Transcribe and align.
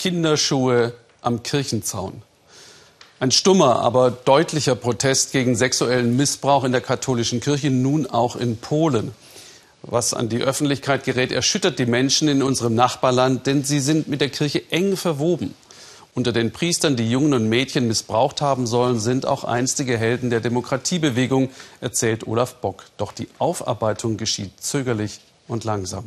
Kinderschuhe 0.00 0.94
am 1.20 1.42
Kirchenzaun. 1.42 2.22
Ein 3.18 3.30
stummer, 3.32 3.80
aber 3.80 4.10
deutlicher 4.10 4.74
Protest 4.74 5.30
gegen 5.30 5.56
sexuellen 5.56 6.16
Missbrauch 6.16 6.64
in 6.64 6.72
der 6.72 6.80
katholischen 6.80 7.40
Kirche, 7.40 7.68
nun 7.70 8.06
auch 8.06 8.34
in 8.34 8.56
Polen. 8.56 9.12
Was 9.82 10.14
an 10.14 10.30
die 10.30 10.42
Öffentlichkeit 10.42 11.04
gerät, 11.04 11.32
erschüttert 11.32 11.78
die 11.78 11.84
Menschen 11.84 12.28
in 12.28 12.42
unserem 12.42 12.74
Nachbarland, 12.74 13.46
denn 13.46 13.62
sie 13.62 13.78
sind 13.78 14.08
mit 14.08 14.22
der 14.22 14.30
Kirche 14.30 14.62
eng 14.70 14.96
verwoben. 14.96 15.54
Unter 16.14 16.32
den 16.32 16.50
Priestern, 16.50 16.96
die 16.96 17.10
Jungen 17.10 17.34
und 17.34 17.50
Mädchen 17.50 17.86
missbraucht 17.86 18.40
haben 18.40 18.66
sollen, 18.66 19.00
sind 19.00 19.26
auch 19.26 19.44
einstige 19.44 19.98
Helden 19.98 20.30
der 20.30 20.40
Demokratiebewegung, 20.40 21.50
erzählt 21.82 22.26
Olaf 22.26 22.54
Bock. 22.54 22.84
Doch 22.96 23.12
die 23.12 23.28
Aufarbeitung 23.38 24.16
geschieht 24.16 24.62
zögerlich 24.62 25.20
und 25.46 25.64
langsam. 25.64 26.04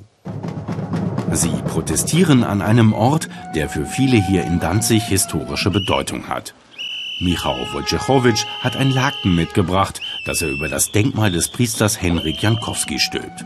Sie 1.35 1.49
protestieren 1.67 2.43
an 2.43 2.61
einem 2.61 2.93
Ort, 2.93 3.27
der 3.55 3.67
für 3.67 3.85
viele 3.85 4.17
hier 4.17 4.43
in 4.43 4.59
Danzig 4.59 5.03
historische 5.05 5.71
Bedeutung 5.71 6.27
hat. 6.29 6.53
Michał 7.19 7.55
Wojciechowicz 7.73 8.45
hat 8.61 8.75
ein 8.75 8.91
Laken 8.91 9.35
mitgebracht, 9.35 9.99
das 10.25 10.41
er 10.41 10.49
über 10.49 10.67
das 10.69 10.91
Denkmal 10.91 11.31
des 11.31 11.47
Priesters 11.47 12.01
Henrik 12.01 12.41
Jankowski 12.43 12.99
stülpt. 12.99 13.45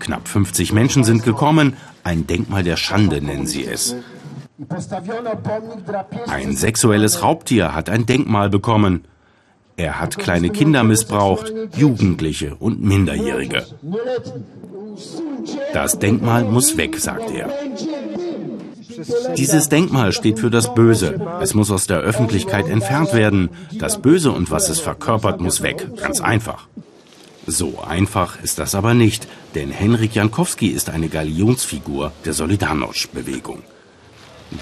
Knapp 0.00 0.26
50 0.26 0.72
Menschen 0.72 1.04
sind 1.04 1.22
gekommen, 1.22 1.76
ein 2.02 2.26
Denkmal 2.26 2.64
der 2.64 2.76
Schande 2.76 3.20
nennen 3.20 3.46
sie 3.46 3.66
es. 3.66 3.94
Ein 6.26 6.56
sexuelles 6.56 7.22
Raubtier 7.22 7.74
hat 7.74 7.88
ein 7.88 8.06
Denkmal 8.06 8.50
bekommen. 8.50 9.04
Er 9.76 10.00
hat 10.00 10.18
kleine 10.18 10.50
Kinder 10.50 10.82
missbraucht, 10.82 11.52
Jugendliche 11.76 12.56
und 12.56 12.82
Minderjährige. 12.82 13.64
Das 15.72 15.98
Denkmal 15.98 16.44
muss 16.44 16.76
weg, 16.76 16.98
sagt 16.98 17.30
er. 17.30 17.48
Dieses 19.36 19.68
Denkmal 19.68 20.12
steht 20.12 20.38
für 20.38 20.50
das 20.50 20.74
Böse. 20.74 21.20
Es 21.40 21.54
muss 21.54 21.70
aus 21.70 21.86
der 21.86 21.98
Öffentlichkeit 21.98 22.68
entfernt 22.68 23.12
werden. 23.12 23.50
Das 23.72 24.00
Böse 24.00 24.30
und 24.30 24.50
was 24.50 24.68
es 24.68 24.80
verkörpert, 24.80 25.40
muss 25.40 25.62
weg. 25.62 25.88
Ganz 25.96 26.20
einfach. 26.20 26.68
So 27.46 27.82
einfach 27.82 28.40
ist 28.42 28.58
das 28.58 28.74
aber 28.74 28.94
nicht, 28.94 29.26
denn 29.54 29.70
Henrik 29.70 30.14
Jankowski 30.14 30.68
ist 30.68 30.90
eine 30.90 31.08
Galionsfigur 31.08 32.12
der 32.24 32.34
Solidarność-Bewegung. 32.34 33.62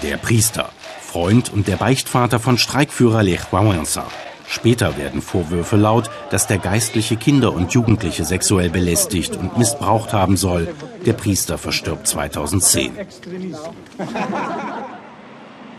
Der 0.01 0.17
Priester, 0.17 0.69
Freund 1.01 1.53
und 1.53 1.67
der 1.67 1.75
Beichtvater 1.75 2.39
von 2.39 2.57
Streikführer 2.57 3.21
Lech 3.23 3.51
Wałęsa. 3.51 4.05
Später 4.51 4.97
werden 4.97 5.21
Vorwürfe 5.21 5.77
laut, 5.77 6.09
dass 6.29 6.45
der 6.45 6.57
Geistliche 6.57 7.15
Kinder 7.15 7.53
und 7.53 7.71
Jugendliche 7.71 8.25
sexuell 8.25 8.69
belästigt 8.69 9.37
und 9.37 9.57
missbraucht 9.57 10.11
haben 10.11 10.35
soll. 10.35 10.67
Der 11.05 11.13
Priester 11.13 11.57
verstirbt 11.57 12.05
2010. 12.05 12.91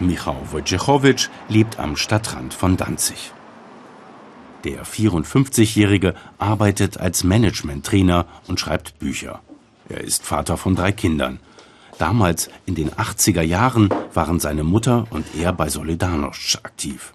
Michał 0.01 0.37
Wojciechowicz 0.51 1.29
lebt 1.51 1.79
am 1.79 1.97
Stadtrand 1.97 2.55
von 2.55 2.79
Danzig. 2.79 3.33
Der 4.65 4.87
54-Jährige 4.87 6.15
arbeitet 6.39 6.99
als 6.99 7.25
Management-Trainer 7.25 8.25
und 8.49 8.59
schreibt 8.59 8.99
Bücher. 8.99 9.41
Er 9.91 10.01
ist 10.01 10.25
Vater 10.25 10.57
von 10.57 10.75
drei 10.77 10.93
Kindern. 10.93 11.41
Damals, 11.99 12.49
in 12.65 12.75
den 12.75 12.91
80er 12.91 13.43
Jahren, 13.43 13.91
waren 14.15 14.41
seine 14.41 14.65
Mutter 14.65 15.05
und 15.11 15.27
er 15.39 15.53
bei 15.53 15.69
Solidarność 15.69 16.65
aktiv. 16.65 17.13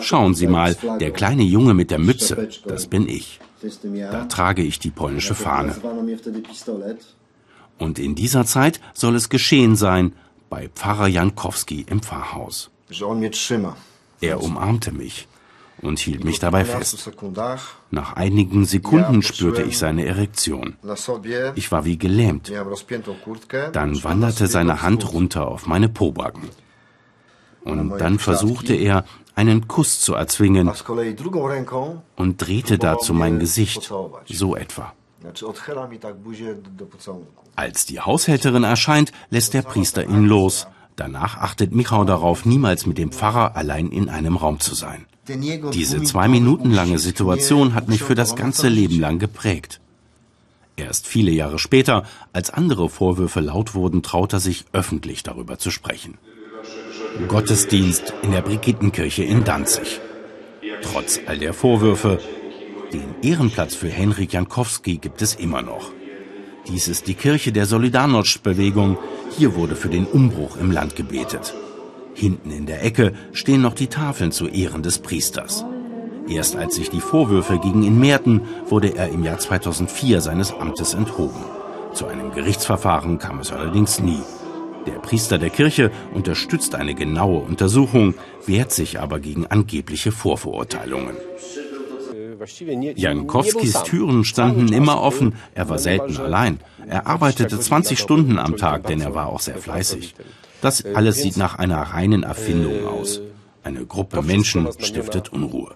Schauen 0.00 0.34
Sie 0.34 0.46
mal, 0.46 0.76
der 1.00 1.10
kleine 1.12 1.42
Junge 1.42 1.74
mit 1.74 1.90
der 1.90 1.98
Mütze, 1.98 2.48
das 2.66 2.86
bin 2.86 3.08
ich. 3.08 3.40
Da 4.12 4.24
trage 4.26 4.62
ich 4.62 4.78
die 4.78 4.90
polnische 4.90 5.34
Fahne. 5.34 5.74
Und 7.78 7.98
in 7.98 8.14
dieser 8.14 8.44
Zeit 8.44 8.80
soll 8.94 9.14
es 9.16 9.28
geschehen 9.28 9.76
sein, 9.76 10.12
bei 10.50 10.68
Pfarrer 10.74 11.08
Jankowski 11.08 11.86
im 11.88 12.00
Pfarrhaus. 12.00 12.70
Er 14.20 14.42
umarmte 14.42 14.92
mich 14.92 15.28
und 15.80 15.98
hielt 15.98 16.24
mich 16.24 16.38
dabei 16.38 16.64
fest. 16.64 17.10
Nach 17.90 18.14
einigen 18.14 18.64
Sekunden 18.64 19.22
spürte 19.22 19.62
ich 19.62 19.78
seine 19.78 20.06
Erektion. 20.06 20.76
Ich 21.54 21.70
war 21.70 21.84
wie 21.84 21.98
gelähmt. 21.98 22.50
Dann 23.72 24.04
wanderte 24.04 24.46
seine 24.46 24.82
Hand 24.82 25.12
runter 25.12 25.48
auf 25.48 25.66
meine 25.66 25.88
Pobacken. 25.88 26.48
Und 27.64 27.98
dann 27.98 28.18
versuchte 28.18 28.74
er, 28.74 29.04
einen 29.38 29.68
Kuss 29.68 30.00
zu 30.00 30.14
erzwingen 30.14 30.68
und 32.16 32.42
drehte 32.44 32.76
dazu 32.76 33.14
mein 33.14 33.38
Gesicht, 33.38 33.82
so 34.26 34.56
etwa. 34.56 34.92
Als 37.54 37.86
die 37.86 38.00
Haushälterin 38.00 38.64
erscheint, 38.64 39.12
lässt 39.30 39.54
der 39.54 39.62
Priester 39.62 40.04
ihn 40.04 40.24
los. 40.26 40.66
Danach 40.96 41.36
achtet 41.36 41.72
Michał 41.72 42.04
darauf, 42.04 42.44
niemals 42.44 42.84
mit 42.86 42.98
dem 42.98 43.12
Pfarrer 43.12 43.54
allein 43.54 43.88
in 43.90 44.08
einem 44.08 44.36
Raum 44.36 44.58
zu 44.58 44.74
sein. 44.74 45.06
Diese 45.72 46.02
zwei 46.02 46.26
Minuten 46.26 46.72
lange 46.72 46.98
Situation 46.98 47.74
hat 47.74 47.88
mich 47.88 48.02
für 48.02 48.16
das 48.16 48.34
ganze 48.34 48.68
Leben 48.68 48.98
lang 48.98 49.20
geprägt. 49.20 49.80
Erst 50.76 51.06
viele 51.06 51.30
Jahre 51.30 51.60
später, 51.60 52.04
als 52.32 52.50
andere 52.50 52.88
Vorwürfe 52.88 53.40
laut 53.40 53.74
wurden, 53.74 54.02
traut 54.02 54.32
er 54.32 54.40
sich 54.40 54.64
öffentlich 54.72 55.22
darüber 55.22 55.58
zu 55.58 55.70
sprechen. 55.70 56.18
Gottesdienst 57.28 58.14
in 58.22 58.32
der 58.32 58.42
Brigittenkirche 58.42 59.24
in 59.24 59.44
Danzig. 59.44 60.00
Trotz 60.82 61.20
all 61.26 61.38
der 61.38 61.52
Vorwürfe, 61.52 62.18
den 62.92 63.14
Ehrenplatz 63.22 63.74
für 63.74 63.88
Henrik 63.88 64.32
Jankowski 64.32 64.98
gibt 64.98 65.22
es 65.22 65.34
immer 65.34 65.62
noch. 65.62 65.92
Dies 66.68 66.86
ist 66.86 67.06
die 67.06 67.14
Kirche 67.14 67.50
der 67.50 67.66
Solidarność-Bewegung. 67.66 68.98
Hier 69.36 69.56
wurde 69.56 69.74
für 69.74 69.88
den 69.88 70.04
Umbruch 70.04 70.56
im 70.58 70.70
Land 70.70 70.96
gebetet. 70.96 71.54
Hinten 72.14 72.50
in 72.50 72.66
der 72.66 72.84
Ecke 72.84 73.14
stehen 73.32 73.62
noch 73.62 73.74
die 73.74 73.88
Tafeln 73.88 74.32
zu 74.32 74.46
Ehren 74.46 74.82
des 74.82 74.98
Priesters. 74.98 75.64
Erst 76.28 76.56
als 76.56 76.76
sich 76.76 76.90
die 76.90 77.00
Vorwürfe 77.00 77.58
gegen 77.58 77.82
ihn 77.82 77.98
mehrten, 77.98 78.42
wurde 78.66 78.96
er 78.96 79.08
im 79.08 79.24
Jahr 79.24 79.38
2004 79.38 80.20
seines 80.20 80.52
Amtes 80.52 80.94
enthoben. 80.94 81.40
Zu 81.94 82.06
einem 82.06 82.32
Gerichtsverfahren 82.32 83.18
kam 83.18 83.40
es 83.40 83.50
allerdings 83.50 83.98
nie. 83.98 84.20
Der 84.88 85.00
Priester 85.00 85.36
der 85.36 85.50
Kirche 85.50 85.90
unterstützt 86.14 86.74
eine 86.74 86.94
genaue 86.94 87.40
Untersuchung, 87.40 88.14
wehrt 88.46 88.72
sich 88.72 88.98
aber 88.98 89.20
gegen 89.20 89.46
angebliche 89.46 90.12
Vorverurteilungen. 90.12 91.14
Jankowskis 92.96 93.82
Türen 93.82 94.24
standen 94.24 94.72
immer 94.72 95.02
offen, 95.02 95.34
er 95.54 95.68
war 95.68 95.78
selten 95.78 96.16
allein. 96.16 96.60
Er 96.86 97.06
arbeitete 97.06 97.60
20 97.60 97.98
Stunden 97.98 98.38
am 98.38 98.56
Tag, 98.56 98.86
denn 98.86 99.02
er 99.02 99.14
war 99.14 99.26
auch 99.26 99.40
sehr 99.40 99.58
fleißig. 99.58 100.14
Das 100.62 100.82
alles 100.86 101.16
sieht 101.18 101.36
nach 101.36 101.58
einer 101.58 101.82
reinen 101.82 102.22
Erfindung 102.22 102.86
aus. 102.86 103.20
Eine 103.62 103.84
Gruppe 103.84 104.22
Menschen 104.22 104.68
stiftet 104.78 105.28
Unruhe. 105.28 105.74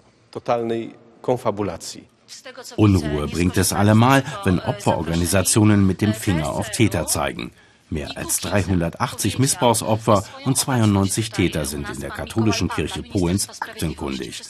Unruhe 2.77 3.27
bringt 3.27 3.57
es 3.57 3.73
allemal, 3.73 4.23
wenn 4.43 4.59
Opferorganisationen 4.59 5.85
mit 5.85 6.01
dem 6.01 6.13
Finger 6.15 6.49
auf 6.49 6.71
Täter 6.71 7.05
zeigen. 7.05 7.51
Mehr 7.93 8.17
als 8.17 8.39
380 8.39 9.37
Missbrauchsopfer 9.37 10.23
und 10.45 10.57
92 10.57 11.29
Täter 11.29 11.65
sind 11.65 11.87
in 11.91 11.99
der 11.99 12.09
katholischen 12.09 12.67
Kirche 12.67 13.03
Polens 13.03 13.47
aktenkundig. 13.61 14.41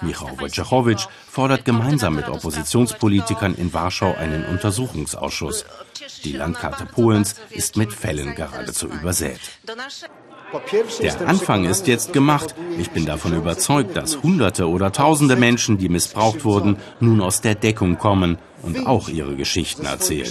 Michał 0.00 0.38
Wojciechowicz 0.38 1.08
fordert 1.28 1.64
gemeinsam 1.64 2.14
mit 2.14 2.28
Oppositionspolitikern 2.28 3.56
in 3.56 3.74
Warschau 3.74 4.14
einen 4.14 4.44
Untersuchungsausschuss. 4.44 5.64
Die 6.22 6.34
Landkarte 6.34 6.86
Polens 6.86 7.34
ist 7.50 7.76
mit 7.76 7.92
Fällen 7.92 8.36
geradezu 8.36 8.86
übersät. 8.86 9.40
Der 11.02 11.26
Anfang 11.26 11.64
ist 11.64 11.88
jetzt 11.88 12.12
gemacht. 12.12 12.54
Ich 12.78 12.92
bin 12.92 13.06
davon 13.06 13.34
überzeugt, 13.34 13.96
dass 13.96 14.22
Hunderte 14.22 14.68
oder 14.68 14.92
Tausende 14.92 15.34
Menschen, 15.34 15.78
die 15.78 15.88
missbraucht 15.88 16.44
wurden, 16.44 16.76
nun 17.00 17.20
aus 17.20 17.40
der 17.40 17.56
Deckung 17.56 17.98
kommen 17.98 18.38
und 18.62 18.86
auch 18.86 19.08
ihre 19.08 19.34
Geschichten 19.34 19.84
erzählen. 19.84 20.30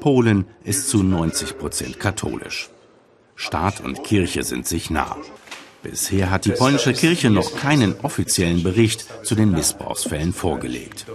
Polen 0.00 0.46
ist 0.64 0.88
zu 0.88 1.02
90 1.02 1.58
Prozent 1.58 2.00
katholisch. 2.00 2.70
Staat 3.34 3.80
und 3.80 4.04
Kirche 4.04 4.42
sind 4.42 4.66
sich 4.66 4.90
nah. 4.90 5.16
Bisher 5.82 6.30
hat 6.30 6.44
die 6.44 6.50
polnische 6.50 6.92
Kirche 6.92 7.30
noch 7.30 7.56
keinen 7.56 7.94
offiziellen 8.02 8.62
Bericht 8.64 9.06
zu 9.24 9.36
den 9.36 9.52
Missbrauchsfällen 9.52 10.32
vorgelegt. 10.32 11.06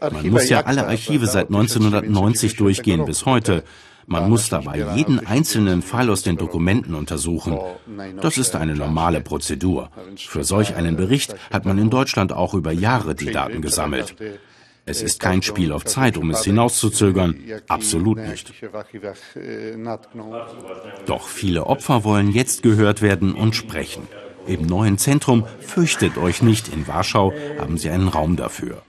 Man 0.00 0.30
muss 0.30 0.48
ja 0.48 0.62
alle 0.62 0.86
Archive 0.86 1.26
seit 1.26 1.48
1990 1.48 2.56
durchgehen 2.56 3.04
bis 3.04 3.26
heute. 3.26 3.62
Man 4.06 4.28
muss 4.30 4.48
dabei 4.48 4.96
jeden 4.96 5.24
einzelnen 5.26 5.82
Fall 5.82 6.10
aus 6.10 6.22
den 6.22 6.36
Dokumenten 6.36 6.94
untersuchen. 6.94 7.58
Das 8.20 8.38
ist 8.38 8.56
eine 8.56 8.74
normale 8.74 9.20
Prozedur. 9.20 9.90
Für 10.16 10.44
solch 10.44 10.74
einen 10.74 10.96
Bericht 10.96 11.34
hat 11.52 11.66
man 11.66 11.78
in 11.78 11.90
Deutschland 11.90 12.32
auch 12.32 12.54
über 12.54 12.72
Jahre 12.72 13.14
die 13.14 13.30
Daten 13.30 13.60
gesammelt. 13.62 14.14
Es 14.84 15.00
ist 15.00 15.20
kein 15.20 15.42
Spiel 15.42 15.72
auf 15.72 15.84
Zeit, 15.84 16.16
um 16.16 16.30
es 16.30 16.44
hinauszuzögern. 16.44 17.36
Absolut 17.68 18.18
nicht. 18.18 18.52
Doch 21.06 21.28
viele 21.28 21.66
Opfer 21.66 22.04
wollen 22.04 22.30
jetzt 22.32 22.62
gehört 22.62 23.00
werden 23.00 23.34
und 23.34 23.54
sprechen. 23.54 24.08
Im 24.46 24.66
neuen 24.66 24.98
Zentrum 24.98 25.46
Fürchtet 25.60 26.18
euch 26.18 26.42
nicht 26.42 26.68
in 26.68 26.88
Warschau 26.88 27.32
haben 27.58 27.78
sie 27.78 27.90
einen 27.90 28.08
Raum 28.08 28.36
dafür. 28.36 28.82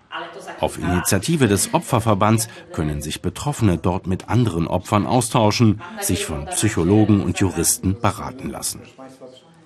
Auf 0.60 0.80
Initiative 0.80 1.48
des 1.48 1.74
Opferverbands 1.74 2.48
können 2.72 3.02
sich 3.02 3.22
Betroffene 3.22 3.78
dort 3.78 4.08
mit 4.08 4.30
anderen 4.30 4.68
Opfern 4.68 5.06
austauschen, 5.06 5.82
sich 6.00 6.26
von 6.26 6.46
Psychologen 6.48 7.22
und 7.22 7.40
Juristen 7.40 8.00
beraten 8.00 8.50
lassen. 8.50 8.82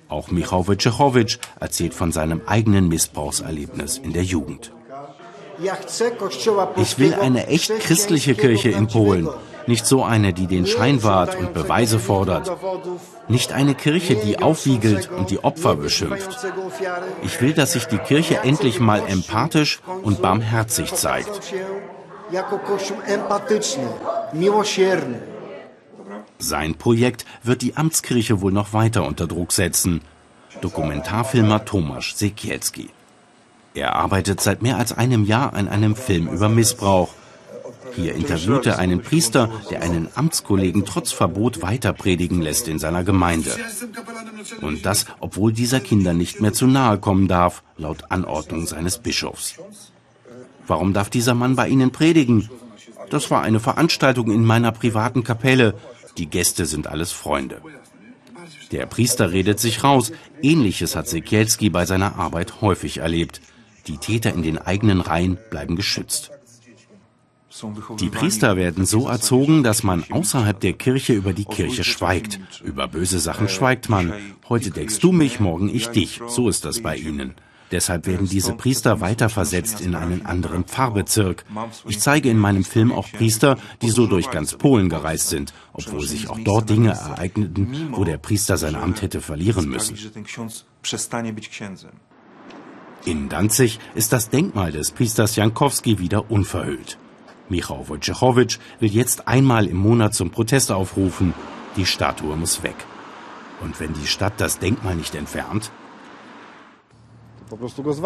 Auch 0.10 0.32
Michał 0.32 0.68
Wojciechowicz 0.68 1.40
erzählt 1.60 1.94
von 1.94 2.12
seinem 2.12 2.42
eigenen 2.46 2.88
Missbrauchserlebnis 2.88 3.98
in 3.98 4.14
der 4.14 4.24
Jugend. 4.24 4.72
Ich 6.78 7.00
will 7.00 7.14
eine 7.16 7.48
echt 7.48 7.80
christliche 7.80 8.36
Kirche 8.36 8.70
in 8.70 8.88
Polen, 8.88 9.28
nicht 9.66 9.86
so 9.86 10.04
eine, 10.04 10.34
die 10.34 10.48
den 10.48 10.66
Schein 10.66 11.04
wahrt 11.04 11.38
und 11.38 11.54
Beweise 11.54 12.00
fordert. 12.00 12.52
Nicht 13.28 13.52
eine 13.52 13.76
Kirche, 13.76 14.16
die 14.16 14.40
aufwiegelt 14.40 15.10
und 15.12 15.30
die 15.30 15.44
Opfer 15.44 15.76
beschimpft. 15.76 16.30
Ich 17.24 17.42
will, 17.42 17.54
dass 17.54 17.74
sich 17.74 17.86
die 17.86 17.98
Kirche 17.98 18.40
endlich 18.44 18.80
mal 18.80 19.02
empathisch 19.08 19.82
und 20.04 20.22
barmherzig 20.22 20.94
zeigt. 20.94 21.54
Sein 26.40 26.76
Projekt 26.76 27.26
wird 27.44 27.62
die 27.62 27.76
Amtskirche 27.76 28.42
wohl 28.42 28.52
noch 28.52 28.74
weiter 28.74 29.06
unter 29.06 29.28
Druck 29.28 29.52
setzen. 29.52 30.02
Dokumentarfilmer 30.62 31.66
Tomasz 31.66 32.18
Sekielski. 32.18 32.90
Er 33.78 33.96
arbeitet 33.96 34.42
seit 34.42 34.64
mehr 34.64 34.78
als 34.78 34.92
einem 34.92 35.24
Jahr 35.24 35.54
an 35.54 35.68
einem 35.68 35.96
Film 35.96 36.28
über 36.30 36.50
Missbrauch. 36.50 37.10
Hier 37.96 38.16
interviewt 38.16 38.66
er 38.66 38.80
einen 38.80 39.04
Priester, 39.04 39.52
der 39.70 39.84
einen 39.84 40.08
Amtskollegen 40.16 40.84
trotz 40.84 41.12
Verbot 41.12 41.62
weiter 41.62 41.94
predigen 41.94 42.42
lässt 42.42 42.68
in 42.68 42.80
seiner 42.80 43.04
Gemeinde. 43.04 43.52
Und 44.62 44.88
das, 44.88 45.06
obwohl 45.20 45.54
dieser 45.54 45.80
Kinder 45.80 46.14
nicht 46.16 46.42
mehr 46.42 46.54
zu 46.54 46.66
nahe 46.66 46.98
kommen 46.98 47.28
darf, 47.28 47.62
laut 47.78 48.06
Anordnung 48.10 48.66
seines 48.66 48.98
Bischofs. 48.98 49.58
Warum 50.66 50.94
darf 50.94 51.12
dieser 51.12 51.36
Mann 51.36 51.56
bei 51.56 51.70
Ihnen 51.70 51.92
predigen? 51.92 52.50
Das 53.12 53.30
war 53.30 53.44
eine 53.44 53.60
Veranstaltung 53.60 54.32
in 54.32 54.44
meiner 54.44 54.72
privaten 54.72 55.24
Kapelle. 55.24 55.76
Die 56.18 56.26
Gäste 56.26 56.66
sind 56.66 56.88
alles 56.88 57.12
Freunde. 57.12 57.62
Der 58.72 58.88
Priester 58.88 59.32
redet 59.32 59.60
sich 59.60 59.84
raus. 59.84 60.12
Ähnliches 60.42 60.96
hat 60.96 61.08
Sekielski 61.08 61.70
bei 61.70 61.86
seiner 61.86 62.16
Arbeit 62.18 62.60
häufig 62.62 62.98
erlebt. 62.98 63.40
Die 63.88 63.98
Täter 63.98 64.34
in 64.34 64.44
den 64.44 64.58
eigenen 64.58 65.02
Reihen 65.02 65.38
bleiben 65.50 65.76
geschützt. 65.76 66.32
Die 68.00 68.10
Priester 68.10 68.56
werden 68.56 68.86
so 68.86 69.08
erzogen, 69.08 69.64
dass 69.64 69.82
man 69.82 70.04
außerhalb 70.12 70.60
der 70.60 70.74
Kirche 70.74 71.14
über 71.14 71.34
die 71.34 71.46
Kirche 71.46 71.84
schweigt. 71.84 72.40
Über 72.64 72.88
böse 72.88 73.20
Sachen 73.20 73.50
schweigt 73.50 73.90
man. 73.90 74.14
Heute 74.48 74.70
deckst 74.70 75.02
du 75.04 75.12
mich, 75.12 75.40
morgen 75.40 75.74
ich 75.74 75.88
dich. 75.88 76.22
So 76.28 76.50
ist 76.50 76.66
das 76.66 76.82
bei 76.82 76.98
ihnen. 76.98 77.34
Deshalb 77.72 78.08
werden 78.08 78.28
diese 78.30 78.54
Priester 78.54 79.02
weiterversetzt 79.02 79.82
in 79.82 79.96
einen 79.96 80.26
anderen 80.26 80.64
Pfarrbezirk. 80.64 81.44
Ich 81.88 82.00
zeige 82.00 82.30
in 82.30 82.38
meinem 82.38 82.64
Film 82.64 82.92
auch 82.94 83.12
Priester, 83.12 83.58
die 83.82 83.90
so 83.90 84.08
durch 84.08 84.32
ganz 84.32 84.56
Polen 84.56 84.88
gereist 84.88 85.30
sind, 85.30 85.54
obwohl 85.74 86.08
sich 86.08 86.30
auch 86.30 86.40
dort 86.40 86.70
Dinge 86.70 86.92
ereigneten, 86.92 87.90
wo 87.92 88.06
der 88.06 88.18
Priester 88.18 88.58
sein 88.58 88.76
Amt 88.76 89.02
hätte 89.02 89.20
verlieren 89.20 89.68
müssen. 89.68 89.98
In 93.08 93.30
Danzig 93.30 93.80
ist 93.96 94.12
das 94.12 94.30
Denkmal 94.30 94.74
des 94.74 94.92
Priesters 94.92 95.38
Jankowski 95.38 95.98
wieder 95.98 96.30
unverhüllt. 96.30 96.98
Michał 97.48 97.88
Wojciechowicz 97.88 98.60
will 98.82 98.92
jetzt 98.92 99.30
einmal 99.30 99.68
im 99.68 99.78
Monat 99.78 100.14
zum 100.14 100.30
Protest 100.30 100.74
aufrufen. 100.74 101.34
Die 101.78 101.86
Statue 101.86 102.36
muss 102.36 102.64
weg. 102.64 102.76
Und 103.62 103.80
wenn 103.80 103.94
die 103.94 104.08
Stadt 104.08 104.34
das 104.40 104.60
Denkmal 104.60 104.98
nicht 104.98 105.16
entfernt? 105.16 105.72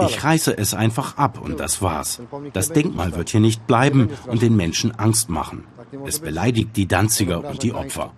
Ich 0.07 0.23
reiße 0.23 0.55
es 0.55 0.75
einfach 0.75 1.17
ab 1.17 1.41
und 1.41 1.59
das 1.59 1.81
war's. 1.81 2.21
Das 2.53 2.69
Denkmal 2.69 3.15
wird 3.15 3.29
hier 3.29 3.39
nicht 3.39 3.65
bleiben 3.65 4.11
und 4.27 4.43
den 4.43 4.55
Menschen 4.55 4.91
Angst 4.99 5.29
machen. 5.29 5.63
Es 6.05 6.19
beleidigt 6.19 6.77
die 6.77 6.85
Danziger 6.85 7.43
und 7.43 7.63
die 7.63 7.73
Opfer. 7.73 8.11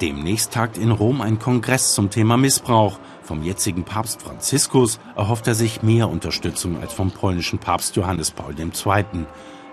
Demnächst 0.00 0.52
tagt 0.52 0.76
in 0.76 0.90
Rom 0.90 1.22
ein 1.22 1.38
Kongress 1.38 1.94
zum 1.94 2.10
Thema 2.10 2.36
Missbrauch. 2.36 2.98
Vom 3.26 3.42
jetzigen 3.42 3.82
Papst 3.82 4.22
Franziskus 4.22 5.00
erhofft 5.16 5.48
er 5.48 5.56
sich 5.56 5.82
mehr 5.82 6.08
Unterstützung 6.08 6.80
als 6.80 6.92
vom 6.92 7.10
polnischen 7.10 7.58
Papst 7.58 7.96
Johannes 7.96 8.30
Paul 8.30 8.54
II. 8.56 9.26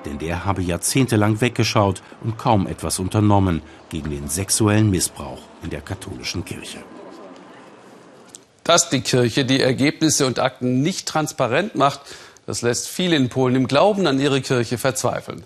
Denn 0.06 0.18
der 0.18 0.44
habe 0.44 0.64
jahrzehntelang 0.64 1.40
weggeschaut 1.40 2.02
und 2.24 2.40
kaum 2.40 2.66
etwas 2.66 2.98
unternommen 2.98 3.62
gegen 3.90 4.10
den 4.10 4.28
sexuellen 4.28 4.90
Missbrauch 4.90 5.38
in 5.62 5.70
der 5.70 5.82
katholischen 5.82 6.44
Kirche. 6.44 6.80
Dass 8.64 8.90
die 8.90 9.02
Kirche 9.02 9.46
die 9.46 9.62
Ergebnisse 9.62 10.26
und 10.26 10.40
Akten 10.40 10.82
nicht 10.82 11.08
transparent 11.08 11.76
macht, 11.76 12.02
das 12.48 12.64
lässt 12.64 12.88
viele 12.88 13.16
in 13.16 13.30
Polen 13.30 13.56
im 13.56 13.68
Glauben 13.68 14.08
an 14.08 14.20
ihre 14.20 14.42
Kirche 14.42 14.80
verzweifeln. 14.80 15.44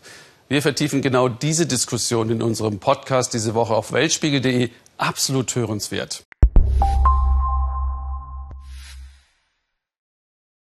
Wir 0.48 0.62
vertiefen 0.62 1.02
genau 1.02 1.28
diese 1.28 1.66
Diskussion 1.66 2.30
in 2.30 2.42
unserem 2.42 2.80
Podcast 2.80 3.34
diese 3.34 3.54
Woche 3.54 3.76
auf 3.76 3.92
weltspiegel.de. 3.92 4.70
Absolut 4.98 5.54
hörenswert. 5.56 6.24